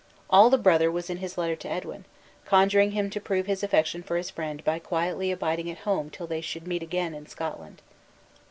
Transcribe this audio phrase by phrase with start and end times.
[0.31, 2.05] All the brother was in his letter to Edwin,
[2.43, 6.25] conjuring him to prove his affection for his friend by quietly abiding at home till
[6.25, 7.83] they should meet again in Scotland.